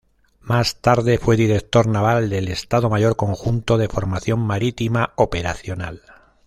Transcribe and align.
Más 0.39 0.77
tarde 0.81 1.19
fue 1.19 1.35
director 1.37 1.85
Naval 1.85 2.27
del 2.31 2.47
Estado 2.47 2.89
Mayor 2.89 3.15
Conjunto 3.15 3.77
de 3.77 3.87
Formación 3.87 4.39
Marítima 4.39 5.13
Operacional. 5.15 6.01